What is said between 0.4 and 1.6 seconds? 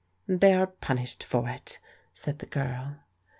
are punished for